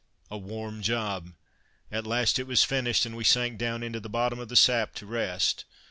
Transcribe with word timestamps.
A 0.31 0.37
warm 0.39 0.81
job! 0.81 1.33
At 1.91 2.07
last 2.07 2.39
it 2.39 2.47
was 2.47 2.63
finished, 2.63 3.05
and 3.05 3.15
we 3.15 3.23
sank 3.23 3.59
down 3.59 3.83
into 3.83 3.99
the 3.99 4.09
bottom 4.09 4.39
of 4.39 4.49
the 4.49 4.55
sap 4.55 4.95
to 4.95 5.05
rest. 5.05 5.63